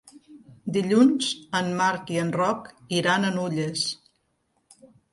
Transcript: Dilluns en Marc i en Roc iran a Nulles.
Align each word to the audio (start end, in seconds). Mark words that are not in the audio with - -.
Dilluns 0.77 1.27
en 1.61 1.69
Marc 1.83 2.11
i 2.15 2.19
en 2.23 2.33
Roc 2.39 2.73
iran 3.03 3.31
a 3.31 3.35
Nulles. 3.39 3.89